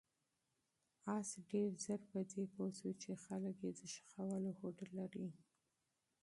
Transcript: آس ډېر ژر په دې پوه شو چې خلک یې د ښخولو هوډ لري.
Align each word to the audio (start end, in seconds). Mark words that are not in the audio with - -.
آس 1.17 1.29
ډېر 1.49 1.69
ژر 1.83 2.01
په 2.11 2.19
دې 2.31 2.43
پوه 2.53 2.69
شو 2.77 2.91
چې 3.01 3.09
خلک 3.23 3.55
یې 3.65 3.71
د 3.79 3.81
ښخولو 3.93 4.49
هوډ 4.57 4.77
لري. 4.97 5.27